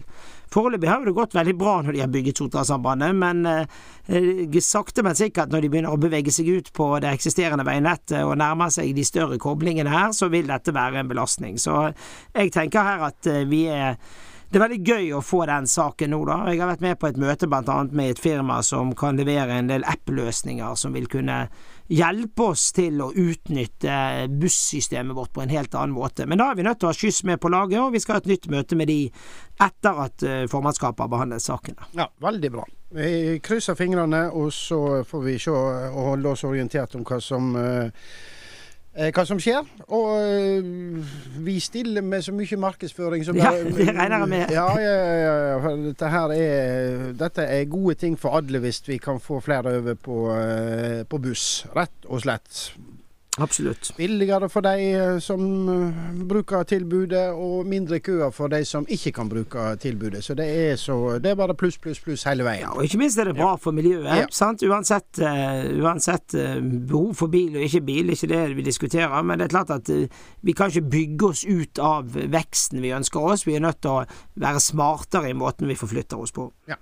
Foreløpig 0.53 0.89
har 0.89 1.05
det 1.05 1.15
gått 1.17 1.33
veldig 1.33 1.55
bra 1.57 1.79
når 1.81 1.95
de 1.95 2.01
har 2.03 2.11
bygget 2.13 2.41
Sotrasambandet, 2.41 3.15
men 3.17 3.45
eh, 3.49 4.59
sakte, 4.61 5.05
men 5.05 5.17
sikkert 5.17 5.53
når 5.53 5.63
de 5.63 5.71
begynner 5.73 5.95
å 5.95 6.01
bevege 6.01 6.33
seg 6.33 6.51
ut 6.53 6.69
på 6.77 6.91
det 7.01 7.09
eksisterende 7.13 7.65
veinettet 7.65 8.21
og 8.21 8.37
nærmer 8.41 8.73
seg 8.73 8.93
de 8.93 9.05
større 9.07 9.39
koblingene 9.41 9.93
her, 9.93 10.13
så 10.13 10.29
vil 10.33 10.49
dette 10.51 10.75
være 10.75 11.01
en 11.01 11.09
belastning. 11.09 11.57
Så 11.61 11.87
jeg 12.35 12.53
tenker 12.53 12.85
her 12.85 13.07
at 13.09 13.31
eh, 13.31 13.47
vi 13.49 13.65
er 13.71 13.97
det 14.53 14.59
er 14.59 14.63
veldig 14.67 14.85
gøy 14.85 15.07
å 15.17 15.19
få 15.25 15.39
den 15.49 15.65
saken 15.65 16.11
nå, 16.13 16.19
da. 16.29 16.35
Jeg 16.51 16.59
har 16.61 16.69
vært 16.69 16.83
med 16.85 16.97
på 17.01 17.07
et 17.09 17.17
møte 17.17 17.47
bl.a. 17.49 17.77
med 17.89 18.11
et 18.13 18.19
firma 18.21 18.59
som 18.61 18.91
kan 18.97 19.17
levere 19.17 19.55
en 19.57 19.71
del 19.71 19.85
app-løsninger 19.89 20.75
som 20.77 20.93
vil 20.93 21.07
kunne 21.09 21.47
hjelpe 21.89 22.45
oss 22.53 22.67
til 22.77 23.01
å 23.01 23.09
utnytte 23.09 23.95
bussystemet 24.29 25.17
vårt 25.17 25.33
på 25.33 25.41
en 25.41 25.53
helt 25.53 25.73
annen 25.73 25.95
måte. 25.97 26.27
Men 26.29 26.37
da 26.37 26.51
er 26.51 26.59
vi 26.59 26.67
nødt 26.67 26.83
til 26.83 26.91
å 26.91 26.93
ha 26.93 26.99
skyss 26.99 27.23
med 27.25 27.41
på 27.41 27.49
laget, 27.49 27.79
og 27.81 27.97
vi 27.97 28.03
skal 28.03 28.19
ha 28.19 28.21
et 28.21 28.29
nytt 28.29 28.45
møte 28.53 28.77
med 28.77 28.91
de 28.93 28.99
etter 29.65 30.05
at 30.05 30.27
eh, 30.27 30.45
formannskapet 30.51 31.01
har 31.01 31.11
behandlet 31.15 31.43
saken. 31.43 31.81
Ja, 31.97 32.11
veldig 32.21 32.53
bra. 32.53 32.67
Vi 32.93 33.39
krysser 33.41 33.73
fingrene, 33.79 34.27
og 34.37 34.53
så 34.53 35.01
får 35.09 35.25
vi 35.25 35.39
se 35.41 35.57
og 35.57 35.97
holde 36.11 36.37
oss 36.37 36.45
orientert 36.45 36.93
om 36.93 37.09
hva 37.09 37.17
som 37.21 37.55
Eh, 37.57 37.89
hva 38.93 39.25
som 39.25 39.39
skjer. 39.41 39.65
Og 39.89 40.09
uh, 40.21 41.13
vi 41.45 41.57
stiller 41.63 42.05
med 42.05 42.21
så 42.25 42.33
mye 42.35 42.59
markedsføring 42.61 43.25
som 43.25 43.37
Ja, 43.39 43.51
det 43.57 43.89
regner 43.89 44.19
jeg 44.19 44.29
med. 44.29 44.53
Ja, 44.53 44.67
ja, 44.77 44.95
ja, 45.23 45.75
dette, 45.87 46.11
her 46.13 46.33
er, 46.37 47.11
dette 47.17 47.47
er 47.49 47.69
gode 47.71 47.97
ting 47.99 48.17
for 48.19 48.37
alle 48.37 48.61
hvis 48.63 48.83
vi 48.87 48.99
kan 49.01 49.21
få 49.23 49.41
flere 49.41 49.77
over 49.79 49.97
på, 49.97 50.19
uh, 50.29 51.01
på 51.09 51.21
buss, 51.25 51.65
rett 51.75 52.05
og 52.05 52.21
slett. 52.25 52.67
Absolutt. 53.41 53.93
Billigere 53.97 54.45
for 54.49 54.61
de 54.61 54.73
eh, 54.93 55.19
som 55.23 55.41
eh, 55.69 56.01
bruker 56.29 56.63
tilbudet, 56.69 57.31
og 57.33 57.65
mindre 57.65 57.97
køer 58.03 58.29
for 58.33 58.51
de 58.51 58.61
som 58.65 58.85
ikke 58.85 59.11
kan 59.15 59.29
bruke 59.29 59.63
tilbudet. 59.81 60.21
Så 60.23 60.35
det 60.37 60.45
er, 60.45 60.75
så, 60.77 61.17
det 61.23 61.31
er 61.31 61.39
bare 61.39 61.55
pluss, 61.57 61.79
pluss, 61.81 62.01
pluss 62.03 62.27
hele 62.29 62.45
veien. 62.45 62.67
Ja, 62.67 62.73
og 62.75 62.85
ikke 62.85 62.99
minst 63.01 63.17
er 63.17 63.31
det 63.31 63.35
bra 63.39 63.55
ja. 63.55 63.61
for 63.61 63.73
miljøet. 63.73 64.05
Ja. 64.05 64.27
sant? 64.29 64.61
Uansett, 64.63 65.17
uh, 65.17 65.65
uansett 65.81 66.37
uh, 66.37 66.59
behov 66.61 67.15
for 67.17 67.33
bil 67.33 67.57
og 67.57 67.65
ikke 67.65 67.81
bil, 67.87 68.13
ikke 68.13 68.29
det 68.29 68.43
vi 68.59 68.67
diskuterer. 68.67 69.25
Men 69.25 69.41
det 69.41 69.49
er 69.49 69.55
klart 69.55 69.73
at 69.73 69.89
uh, 69.89 70.05
vi 70.45 70.53
kan 70.57 70.69
ikke 70.69 70.93
bygge 70.93 71.31
oss 71.31 71.43
ut 71.49 71.81
av 71.81 72.13
veksten 72.13 72.83
vi 72.85 72.93
ønsker 72.93 73.33
oss. 73.33 73.47
Vi 73.49 73.57
er 73.57 73.65
nødt 73.65 73.81
til 73.81 73.95
å 73.97 74.05
være 74.45 74.61
smartere 74.61 75.33
i 75.33 75.37
måten 75.37 75.71
vi 75.71 75.79
forflytter 75.79 76.21
oss 76.21 76.35
på. 76.35 76.51
Ja. 76.65 76.77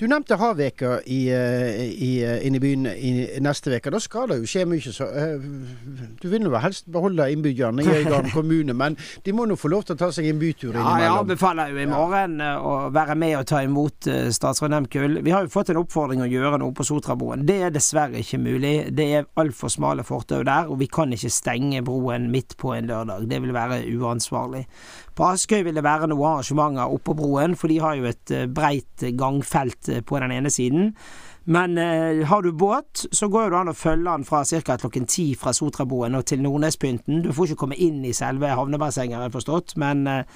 Du 0.00 0.06
nevnte 0.08 0.38
Havveka 0.40 1.02
i, 1.04 1.18
i, 1.28 2.12
inne 2.46 2.56
i 2.56 2.60
byen 2.62 2.86
i 2.88 3.10
neste 3.44 3.74
uke. 3.74 3.90
Da 3.92 4.00
skal 4.00 4.30
det 4.30 4.38
jo 4.40 4.48
skje 4.48 4.62
mye. 4.64 4.92
så 4.94 5.08
du 6.22 6.28
vil 6.32 6.46
jo 6.48 6.54
helst 6.56 6.86
beholde 6.92 7.26
innbyggerne 7.34 7.84
i 7.84 7.90
Øygarden 7.98 8.30
kommune, 8.36 8.72
men 8.72 8.96
de 9.26 9.34
må 9.36 9.44
nå 9.44 9.58
få 9.60 9.68
lov 9.68 9.84
til 9.84 9.98
å 9.98 10.00
ta 10.00 10.08
seg 10.14 10.30
en 10.30 10.40
bytur 10.40 10.70
innimellom. 10.70 11.00
Ja, 11.02 11.04
jeg 11.04 11.24
anbefaler 11.24 11.74
jo 11.74 11.82
i 11.82 11.88
morgen 11.90 12.38
ja. 12.40 12.54
Eh, 12.54 12.68
å 12.68 12.88
være 12.94 13.16
med 13.20 13.34
og 13.36 13.44
ta 13.50 13.60
imot 13.66 14.08
statsråd 14.38 14.72
Nemkull. 14.72 15.18
Vi 15.26 15.34
har 15.34 15.44
jo 15.44 15.52
fått 15.52 15.74
en 15.74 15.82
oppfordring 15.82 16.22
å 16.24 16.30
gjøre 16.30 16.62
noe 16.62 16.72
på 16.76 16.86
Sotraboen. 16.88 17.44
Det 17.48 17.58
er 17.66 17.74
dessverre 17.74 18.22
ikke 18.22 18.40
mulig. 18.40 18.72
Det 18.96 19.08
er 19.18 19.28
altfor 19.40 19.72
smale 19.72 20.06
fortau 20.08 20.40
der, 20.46 20.72
og 20.72 20.80
vi 20.80 20.88
kan 20.88 21.12
ikke 21.12 21.32
stenge 21.32 21.84
broen 21.84 22.30
midt 22.32 22.56
på 22.60 22.72
en 22.78 22.88
lørdag. 22.88 23.28
Det 23.28 23.42
vil 23.44 23.52
være 23.56 23.82
uansvarlig. 23.98 24.64
På 25.18 25.28
Askøy 25.32 25.64
vil 25.66 25.76
det 25.76 25.84
være 25.84 26.08
noen 26.08 26.38
arrangementer 26.38 26.94
oppå 26.94 27.16
broen, 27.18 27.56
for 27.58 27.68
de 27.68 27.80
har 27.82 27.98
jo 27.98 28.08
et 28.08 28.34
breit 28.54 29.08
gangfelt 29.18 29.90
på 30.06 30.22
den 30.22 30.34
ene 30.34 30.50
siden. 30.52 30.92
Men 31.48 31.78
eh, 31.78 32.26
har 32.26 32.42
du 32.42 32.52
båt, 32.52 33.06
så 33.12 33.28
går 33.32 33.48
det 33.48 33.56
an 33.56 33.70
å 33.72 33.76
følge 33.76 34.10
den 34.10 34.26
fra 34.28 34.42
ca. 34.44 34.76
klokken 34.76 35.06
ti 35.08 35.30
fra 35.32 35.54
Sotraboen 35.56 36.18
og 36.18 36.26
til 36.28 36.42
Nordnespynten. 36.44 37.22
Du 37.24 37.30
får 37.32 37.48
ikke 37.48 37.62
komme 37.62 37.78
inn 37.80 38.02
i 38.04 38.12
selve 38.12 38.50
havnebassenget, 38.52 39.16
har 39.16 39.30
jeg 39.30 39.36
forstått, 39.38 39.78
men 39.80 40.04
eh, 40.12 40.26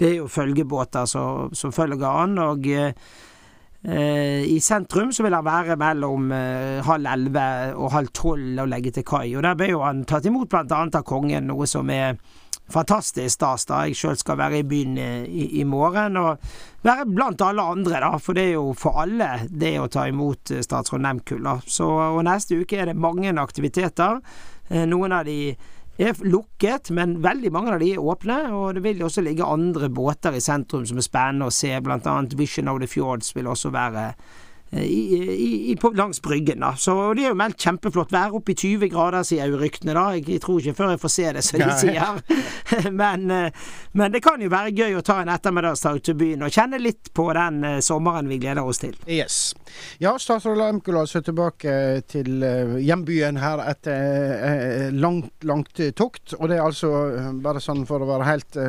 det 0.00 0.08
er 0.08 0.16
jo 0.16 0.26
følgebåter 0.26 1.06
som, 1.06 1.54
som 1.54 1.74
følger 1.74 2.08
an. 2.10 2.34
og 2.42 2.66
eh, 2.66 2.90
i 3.86 4.58
sentrum 4.58 5.12
så 5.14 5.22
vil 5.22 5.36
han 5.36 5.46
være 5.46 5.76
mellom 5.78 6.32
uh, 6.34 6.82
halv 6.82 7.06
elleve 7.06 7.44
og 7.78 7.92
halv 7.94 8.10
tolv 8.10 8.64
og 8.64 8.66
legge 8.72 8.90
til 8.96 9.04
kai. 9.06 9.36
Og 9.36 9.44
Der 9.46 9.54
ble 9.54 9.68
jo 9.70 9.84
han 9.84 10.02
tatt 10.02 10.26
imot 10.26 10.56
annet 10.58 10.98
av 10.98 11.04
kongen, 11.06 11.46
noe 11.46 11.68
som 11.70 11.92
er 11.94 12.16
fantastisk 12.72 13.34
stas. 13.34 13.66
da 13.66 13.84
Jeg 13.86 13.96
sjøl 13.96 14.18
skal 14.18 14.38
være 14.38 14.60
i 14.60 14.66
byen 14.66 14.98
i, 14.98 15.46
i, 15.60 15.64
morgen, 15.64 16.16
og 16.16 16.38
være 16.86 17.06
blant 17.06 17.42
alle 17.42 17.62
andre, 17.62 18.00
da. 18.00 18.12
For 18.22 18.36
det 18.36 18.48
er 18.48 18.52
jo 18.56 18.74
for 18.78 18.98
alle 19.02 19.46
det 19.50 19.76
å 19.80 19.88
ta 19.92 20.06
imot 20.08 20.52
eh, 20.54 20.64
statsråd 20.64 21.04
Nemkull. 21.04 21.48
Så, 21.66 21.86
og 21.86 22.22
neste 22.26 22.58
uke 22.60 22.80
er 22.80 22.90
det 22.90 22.98
mange 22.98 23.32
aktiviteter. 23.40 24.20
Eh, 24.68 24.86
noen 24.88 25.14
av 25.16 25.26
de 25.28 25.56
er 25.96 26.18
lukket, 26.28 26.90
men 26.92 27.16
veldig 27.24 27.52
mange 27.54 27.72
av 27.72 27.80
de 27.80 27.92
er 27.94 28.02
åpne. 28.02 28.40
Og 28.52 28.74
det 28.76 28.84
vil 28.84 29.04
også 29.06 29.24
ligge 29.24 29.46
andre 29.46 29.88
båter 29.88 30.36
i 30.36 30.44
sentrum 30.44 30.84
som 30.88 30.98
er 31.00 31.06
spennende 31.06 31.48
å 31.48 31.54
se. 31.54 31.72
Blant 31.80 32.08
annet 32.10 32.36
Vision 32.38 32.68
of 32.72 32.82
the 32.82 32.90
Fjords 32.90 33.32
vil 33.36 33.48
også 33.52 33.72
være 33.74 34.10
Eh, 34.10 34.45
i, 34.70 35.70
i, 35.72 35.76
på, 35.76 35.90
langs 35.90 36.22
Bryggen. 36.22 36.60
da. 36.60 36.74
Så 36.76 37.14
Det 37.14 37.22
er 37.22 37.28
jo 37.28 37.38
meldt 37.38 37.62
kjempeflott 37.62 38.12
vær. 38.12 38.34
Opp 38.34 38.48
i 38.50 38.54
20 38.54 38.88
grader, 38.90 39.22
sier 39.26 39.52
ryktene. 39.58 39.94
da. 39.94 40.08
Jeg, 40.16 40.26
jeg, 40.28 40.42
tror 40.42 40.60
ikke 40.60 40.74
før 40.74 40.90
jeg 40.94 41.02
får 41.02 41.12
se 41.14 41.26
det, 41.36 41.44
som 41.46 41.62
de 41.62 41.68
sier. 41.82 42.90
men, 42.90 43.30
eh, 43.30 43.68
men, 43.92 44.12
det 44.12 44.22
kan 44.24 44.42
jo 44.42 44.50
være 44.50 44.74
gøy 44.74 44.98
å 44.98 45.04
ta 45.06 45.20
en 45.22 45.30
ettermiddagsdag 45.32 46.02
til 46.02 46.18
byen 46.18 46.42
og 46.46 46.52
kjenne 46.54 46.80
litt 46.82 47.12
på 47.14 47.28
den 47.36 47.62
uh, 47.64 47.78
sommeren 47.84 48.28
vi 48.30 48.40
gleder 48.42 48.66
oss 48.66 48.82
til. 48.82 48.96
Yes. 49.06 49.54
Ja, 50.02 50.16
statsråd 50.18 50.58
Lemkula 50.58 51.06
er 51.06 51.24
tilbake 51.24 51.76
til 52.10 52.42
uh, 52.42 52.76
hjembyen 52.82 53.38
her 53.40 53.62
etter 53.70 54.90
langt, 54.96 55.32
langt 55.46 55.78
tokt. 55.96 56.34
Og 56.40 56.50
det 56.50 56.58
er 56.58 56.66
altså 56.66 56.92
bare 57.42 57.62
sånn 57.62 57.86
for 57.88 58.02
å 58.02 58.10
være 58.10 58.30
helt 58.32 58.60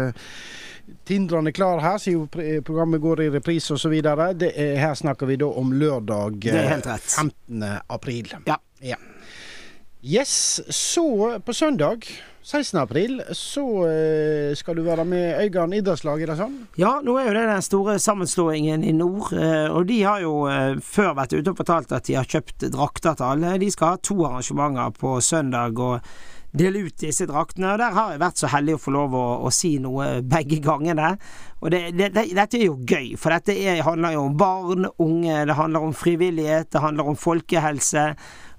tindrende 1.08 1.52
klar 1.52 1.82
her, 1.84 1.98
siden 1.98 2.64
programmet 2.64 3.02
går 3.02 3.22
i 3.26 3.30
reprise 3.30 3.74
osv. 3.74 3.94
Her 3.98 4.96
snakker 4.96 5.30
vi 5.30 5.40
da 5.42 5.50
om 5.50 5.74
lørdag 5.74 6.48
15. 6.48 7.64
april. 7.88 8.34
Ja. 8.46 8.58
ja. 8.80 8.98
Yes, 10.04 10.62
så 10.70 11.40
på 11.46 11.54
søndag 11.54 12.06
16. 12.44 12.80
april 12.80 13.18
så 13.36 13.64
uh, 13.84 14.54
skal 14.56 14.78
du 14.78 14.86
være 14.86 15.04
med 15.06 15.42
Øygarden 15.42 15.74
idrettslag, 15.76 16.22
er 16.24 16.32
det 16.32 16.38
sånn? 16.40 16.56
Ja, 16.80 16.94
nå 17.04 17.18
er 17.20 17.28
jo 17.28 17.36
det 17.36 17.44
den 17.50 17.66
store 17.66 17.98
sammenslåingen 18.00 18.86
i 18.88 18.94
nord. 18.96 19.34
Og 19.34 19.90
de 19.90 19.98
har 20.06 20.24
jo 20.24 20.46
før 20.86 21.18
vært 21.18 21.36
ute 21.36 21.52
og 21.52 21.60
fortalt 21.60 21.92
at 21.98 22.08
de 22.08 22.16
har 22.16 22.30
kjøpt 22.30 22.70
drakter 22.72 23.20
til 23.20 23.28
alle. 23.34 23.58
De 23.60 23.72
skal 23.74 23.98
ha 23.98 24.00
to 24.00 24.22
arrangementer 24.30 24.96
på 24.96 25.18
søndag. 25.20 25.76
og 25.76 26.00
dele 26.60 26.86
ut 26.88 26.98
disse 27.02 27.28
draktene. 27.30 27.74
Og 27.74 27.82
der 27.82 27.96
har 27.96 28.14
jeg 28.14 28.24
vært 28.24 28.42
så 28.42 28.50
heldig 28.52 28.78
å 28.78 28.82
få 28.82 28.94
lov 28.96 29.16
å, 29.18 29.26
å 29.48 29.54
si 29.54 29.76
noe 29.84 30.10
begge 30.26 30.60
gangene. 30.64 31.14
Og 31.62 31.72
det, 31.74 31.84
det, 31.98 32.12
det, 32.16 32.28
dette 32.38 32.60
er 32.60 32.68
jo 32.68 32.80
gøy, 32.86 33.16
for 33.18 33.34
dette 33.34 33.56
er, 33.56 33.82
handler 33.86 34.14
jo 34.14 34.26
om 34.28 34.36
barn, 34.38 34.90
unge, 35.02 35.40
det 35.50 35.58
handler 35.58 35.88
om 35.88 35.96
frivillighet, 35.98 36.70
det 36.74 36.84
handler 36.84 37.10
om 37.10 37.18
folkehelse. 37.18 38.12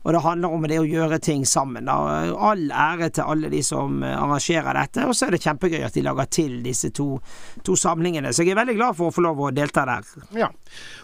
Og 0.04 0.14
det 0.14 0.22
handler 0.24 0.54
om 0.54 0.66
det 0.70 0.78
å 0.80 0.86
gjøre 0.86 1.18
ting 1.22 1.44
sammen. 1.48 1.88
All 1.88 2.68
ære 2.70 3.10
til 3.14 3.28
alle 3.28 3.50
de 3.52 3.62
som 3.66 4.02
arrangerer 4.06 4.78
dette. 4.78 5.06
Og 5.08 5.16
så 5.16 5.26
er 5.26 5.36
det 5.36 5.42
kjempegøy 5.44 5.82
at 5.84 5.96
de 5.96 6.04
lager 6.06 6.30
til 6.32 6.58
disse 6.64 6.92
to, 6.94 7.18
to 7.66 7.76
samlingene. 7.76 8.32
Så 8.32 8.46
jeg 8.46 8.54
er 8.54 8.62
veldig 8.62 8.76
glad 8.78 8.98
for 8.98 9.10
å 9.10 9.14
få 9.14 9.24
lov 9.26 9.42
å 9.42 9.50
delta 9.54 9.84
der. 9.88 10.06
Ja. 10.38 10.48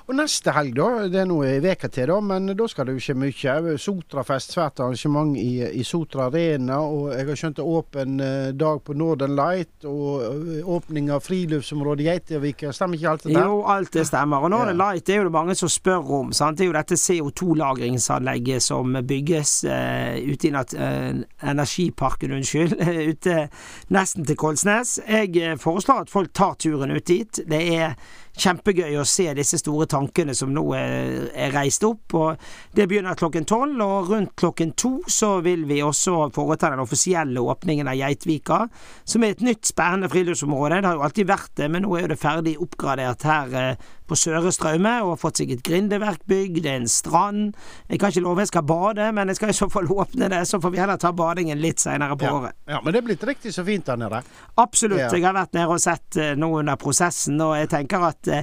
Og 0.04 0.18
neste 0.18 0.52
helg, 0.52 0.74
da. 0.76 1.06
Det 1.08 1.20
er 1.22 1.28
noe 1.28 1.54
veka 1.64 1.88
til, 1.92 2.10
da, 2.12 2.18
men 2.20 2.50
da 2.56 2.66
skal 2.68 2.88
det 2.88 2.96
jo 2.96 3.02
ikke 3.02 3.18
mye. 3.22 3.76
Sotrafest, 3.80 4.52
svært 4.52 4.82
arrangement 4.84 5.32
i, 5.40 5.64
i 5.80 5.84
Sotra 5.86 6.28
Arena. 6.28 6.80
Og 6.84 7.14
jeg 7.14 7.28
har 7.30 7.40
skjønt 7.40 7.58
det 7.58 7.64
er 7.64 7.78
åpen 7.78 8.20
eh, 8.20 8.50
dag 8.56 8.82
på 8.84 8.96
Northern 9.00 9.36
Light. 9.38 9.86
Og 9.88 10.24
eh, 10.28 10.68
åpning 10.76 11.08
av 11.14 11.24
friluftsområdet 11.24 12.08
Geitervika. 12.08 12.72
Stemmer 12.76 13.00
ikke 13.00 13.14
alt 13.14 13.24
det 13.24 13.32
der? 13.32 13.48
Jo, 13.48 13.62
alt 13.74 13.92
det 13.96 14.04
stemmer. 14.10 14.44
Og 14.44 14.52
Northern 14.52 14.76
ja. 14.76 14.90
Light 14.90 15.08
det 15.08 15.16
er 15.16 15.22
jo 15.22 15.28
det 15.30 15.36
mange 15.38 15.56
som 15.58 15.72
spør 15.72 16.12
om. 16.20 16.34
Sant? 16.36 16.60
Det 16.60 16.66
er 16.66 16.70
jo 16.72 16.76
dette 16.76 17.00
CO2-lagringsanlegget 17.00 18.64
som 18.64 18.83
bygges 19.08 19.64
uh, 19.64 20.14
ute 20.20 20.48
i 20.48 20.52
uh, 20.54 21.22
energiparken, 21.50 22.34
unnskyld. 22.36 22.76
ute 23.12 23.48
nesten 23.94 24.26
til 24.28 24.36
Kolsnes. 24.36 24.98
Jeg 25.08 25.58
foreslår 25.60 26.04
at 26.04 26.12
folk 26.12 26.34
tar 26.34 26.54
turen 26.58 26.94
ut 26.94 27.08
dit. 27.08 27.40
Det 27.48 27.62
er 27.76 27.96
kjempegøy 28.34 28.96
å 28.98 29.06
se 29.06 29.28
disse 29.36 29.58
store 29.60 29.86
tankene 29.90 30.34
som 30.36 30.52
nå 30.54 30.64
er, 30.76 31.28
er 31.30 31.54
reist 31.54 31.84
opp. 31.86 32.14
og 32.18 32.40
Det 32.74 32.88
begynner 32.90 33.18
klokken 33.18 33.46
tolv, 33.48 33.80
og 33.84 34.10
rundt 34.10 34.34
klokken 34.40 34.74
to 34.78 34.96
så 35.10 35.36
vil 35.44 35.66
vi 35.70 35.82
også 35.84 36.30
foreta 36.34 36.72
den 36.72 36.82
offisielle 36.82 37.40
åpningen 37.40 37.88
av 37.90 37.98
Geitvika, 37.98 38.64
som 39.04 39.24
er 39.24 39.34
et 39.34 39.44
nytt 39.44 39.70
spennende 39.70 40.10
friluftsområde. 40.12 40.80
Det 40.80 40.90
har 40.90 40.98
jo 40.98 41.06
alltid 41.06 41.30
vært 41.30 41.52
det, 41.60 41.70
men 41.70 41.86
nå 41.86 41.98
er 42.00 42.10
det 42.10 42.20
ferdig 42.20 42.56
oppgradert 42.62 43.26
her 43.28 43.58
eh, 43.60 43.92
på 44.08 44.16
Søre 44.18 44.52
Straume 44.52 44.92
og 45.02 45.14
har 45.14 45.20
fått 45.20 45.40
seg 45.40 45.54
et 45.54 45.62
grindeverkbygg, 45.64 46.58
det 46.64 46.72
er 46.72 46.82
en 46.82 46.90
strand. 46.90 47.54
Jeg 47.88 48.00
kan 48.00 48.12
ikke 48.12 48.24
love 48.24 48.44
jeg 48.44 48.50
skal 48.52 48.66
bade, 48.68 49.06
men 49.16 49.32
jeg 49.32 49.38
skal 49.38 49.52
i 49.52 49.56
så 49.56 49.68
fall 49.72 49.88
åpne 49.90 50.28
det, 50.32 50.42
så 50.48 50.60
får 50.60 50.74
vi 50.74 50.82
heller 50.82 51.00
ta 51.00 51.12
badingen 51.16 51.62
litt 51.62 51.80
seinere 51.82 52.18
på 52.20 52.28
ja. 52.28 52.34
året. 52.36 52.58
Ja, 52.68 52.82
Men 52.84 52.92
det 52.92 53.00
er 53.00 53.08
blitt 53.08 53.24
riktig 53.24 53.54
så 53.56 53.64
fint 53.64 53.88
der 53.88 54.00
nede? 54.00 54.20
Absolutt. 54.60 55.06
Ja. 55.06 55.12
Jeg 55.14 55.24
har 55.24 55.36
vært 55.36 55.56
nede 55.56 55.72
og 55.72 55.80
sett 55.82 56.20
uh, 56.20 56.32
noe 56.38 56.60
under 56.60 56.80
prosessen, 56.80 57.40
og 57.40 57.56
jeg 57.58 57.70
tenker 57.72 58.04
at 58.10 58.23
uh, 58.30 58.42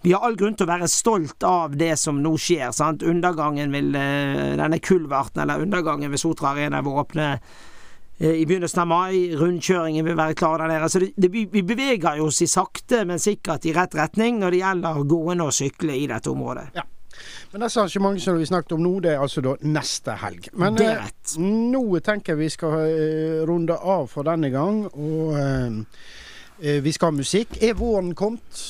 vi 0.00 0.14
har 0.16 0.22
all 0.24 0.36
grunn 0.40 0.54
til 0.56 0.64
å 0.64 0.72
være 0.72 0.88
stolt 0.88 1.44
av 1.44 1.74
det 1.76 1.92
som 2.00 2.22
nå 2.24 2.32
skjer. 2.40 2.70
sant? 2.72 3.02
Undergangen 3.02 3.72
vil 3.74 3.90
uh, 3.96 4.56
Denne 4.60 4.80
kulverten, 4.80 5.42
eller 5.44 5.66
undergangen 5.66 6.10
ved 6.10 6.22
Sotra 6.22 6.54
Arena, 6.54 6.80
vil 6.84 7.02
åpne 7.02 7.34
Eh, 8.20 8.30
i 8.30 8.46
begynnelsen 8.46 8.82
av 8.82 8.86
mai. 8.86 9.36
Rundkjøringen 9.36 10.04
vil 10.04 10.16
være 10.16 10.36
klar 10.36 10.60
der 10.60 10.68
nede. 10.68 10.88
Så 10.92 11.00
det, 11.00 11.14
det, 11.16 11.30
vi 11.32 11.62
beveger 11.64 12.20
oss 12.20 12.42
i 12.44 12.48
sakte, 12.50 13.04
men 13.08 13.22
sikkert 13.22 13.64
i 13.64 13.72
rett 13.72 13.96
retning 13.96 14.42
når 14.42 14.52
det 14.52 14.60
gjelder 14.60 15.04
gående 15.08 15.46
og 15.48 15.56
sykle 15.56 15.96
i 15.96 16.04
dette 16.10 16.28
området. 16.28 16.66
Ja. 16.76 16.84
Men 17.52 17.64
disse 17.64 17.80
arrangementene 17.80 18.24
som 18.24 18.36
vi 18.36 18.48
snakket 18.48 18.74
om 18.76 18.84
nå, 18.84 18.92
det 19.04 19.14
er 19.14 19.24
altså 19.24 19.42
da 19.44 19.54
neste 19.64 20.18
helg. 20.20 20.50
Men 20.52 20.76
det 20.76 20.90
er 20.90 21.00
rett. 21.06 21.32
Eh, 21.32 21.48
nå 21.72 21.82
tenker 22.04 22.34
jeg 22.34 22.42
vi 22.42 22.50
skal 22.52 22.76
eh, 22.84 23.40
runde 23.48 23.80
av 23.80 24.04
for 24.12 24.28
denne 24.28 24.52
gang. 24.52 24.84
Og 24.92 25.40
eh, 25.40 25.80
eh 26.60 26.84
vi 26.84 26.92
skal 26.92 27.14
ha 27.14 27.22
musikk. 27.22 27.56
Er 27.64 27.72
våren 27.80 28.12
kommet? 28.14 28.64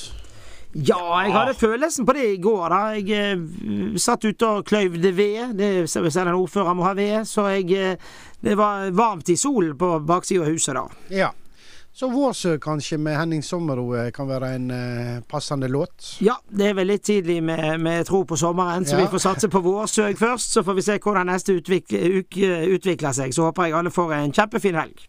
Ja, 0.73 1.01
jeg 1.25 1.33
hadde 1.35 1.53
følelsen 1.59 2.05
på 2.07 2.13
det 2.15 2.27
i 2.33 2.37
går. 2.41 2.69
da 2.71 2.79
Jeg 2.95 3.35
uh, 3.35 3.97
satt 3.99 4.25
ute 4.25 4.47
og 4.47 4.65
kløyvde 4.65 5.11
ved. 5.17 5.53
Det 5.59 5.89
Selv 5.89 6.07
en 6.07 6.33
ordfører 6.33 6.73
må 6.73 6.87
ha 6.87 6.93
ved. 6.93 7.25
Så 7.25 7.47
jeg 7.47 7.67
uh, 7.71 7.95
Det 8.41 8.57
var 8.57 8.89
varmt 8.91 9.29
i 9.29 9.35
solen 9.35 9.77
på 9.77 9.99
baksida 9.99 10.45
av 10.45 10.49
huset 10.49 10.75
da. 10.75 10.87
Ja. 11.09 11.29
Så 11.93 12.07
'Vårsø' 12.07 12.57
kanskje 12.57 12.97
med 12.97 13.17
Henning 13.17 13.43
Sommero 13.43 13.95
eh, 13.95 14.11
kan 14.11 14.27
være 14.27 14.55
en 14.55 14.71
uh, 14.71 15.21
passende 15.29 15.67
låt? 15.67 16.17
Ja, 16.21 16.37
det 16.49 16.69
er 16.69 16.73
vel 16.73 16.87
litt 16.87 17.03
tidlig 17.03 17.43
med, 17.43 17.79
med 17.79 18.05
tro 18.07 18.23
på 18.23 18.35
sommeren, 18.35 18.85
så 18.85 18.95
ja. 18.95 19.01
vi 19.01 19.11
får 19.11 19.17
satse 19.17 19.49
på 19.49 19.59
'Vårsøg' 19.59 20.15
først. 20.17 20.53
Så 20.53 20.63
får 20.63 20.73
vi 20.73 20.81
se 20.81 20.99
hvordan 21.03 21.27
neste 21.27 21.57
uke 21.59 22.51
utvikler 22.75 23.11
seg. 23.11 23.33
Så 23.33 23.43
håper 23.43 23.63
jeg 23.63 23.75
alle 23.75 23.91
får 23.91 24.13
en 24.13 24.31
kjempefin 24.33 24.79
helg. 24.79 25.03